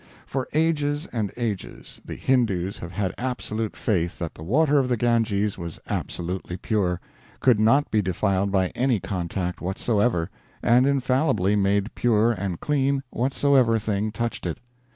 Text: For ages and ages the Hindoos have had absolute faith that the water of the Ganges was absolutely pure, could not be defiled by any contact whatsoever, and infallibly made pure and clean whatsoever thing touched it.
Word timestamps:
For 0.25 0.47
ages 0.55 1.05
and 1.13 1.31
ages 1.37 2.01
the 2.03 2.15
Hindoos 2.15 2.79
have 2.79 2.91
had 2.93 3.13
absolute 3.19 3.75
faith 3.75 4.17
that 4.17 4.33
the 4.33 4.41
water 4.41 4.79
of 4.79 4.89
the 4.89 4.97
Ganges 4.97 5.59
was 5.59 5.79
absolutely 5.87 6.57
pure, 6.57 6.99
could 7.39 7.59
not 7.59 7.91
be 7.91 8.01
defiled 8.01 8.51
by 8.51 8.69
any 8.69 8.99
contact 8.99 9.61
whatsoever, 9.61 10.31
and 10.63 10.87
infallibly 10.87 11.55
made 11.55 11.93
pure 11.93 12.31
and 12.31 12.59
clean 12.59 13.03
whatsoever 13.11 13.77
thing 13.77 14.11
touched 14.11 14.47
it. 14.47 14.57